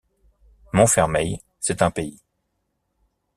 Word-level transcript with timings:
Montfermeil, 0.73 1.41
c’est 1.59 1.83
un 1.83 1.91
pays. 1.91 2.23